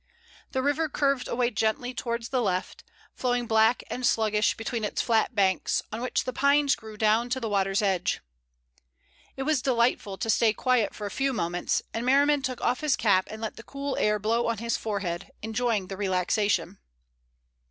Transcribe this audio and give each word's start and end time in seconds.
The 0.51 0.63
river 0.63 0.89
curved 0.89 1.27
away 1.27 1.51
gently 1.51 1.93
towards 1.93 2.29
the 2.29 2.41
left, 2.41 2.83
flowing 3.13 3.45
black 3.45 3.83
and 3.87 4.03
sluggish 4.03 4.57
between 4.57 4.83
its 4.83 4.99
flat 4.99 5.35
banks, 5.35 5.83
on 5.91 6.01
which 6.01 6.23
the 6.23 6.33
pines 6.33 6.75
grew 6.75 6.97
down 6.97 7.29
to 7.29 7.39
the 7.39 7.47
water's 7.47 7.83
edge. 7.83 8.19
It 9.37 9.43
was 9.43 9.61
delightful 9.61 10.17
to 10.17 10.29
stay 10.31 10.53
quiet 10.53 10.95
for 10.95 11.05
a 11.05 11.11
few 11.11 11.33
moments, 11.33 11.83
and 11.93 12.03
Merriman 12.03 12.41
took 12.41 12.61
off 12.61 12.81
his 12.81 12.95
cap 12.95 13.27
and 13.29 13.43
let 13.43 13.57
the 13.57 13.61
cool 13.63 13.95
air 13.97 14.17
blow 14.17 14.47
on 14.47 14.57
his 14.57 14.75
forehead, 14.75 15.29
enjoying 15.43 15.85
the 15.85 15.97
relaxation. 15.97 16.79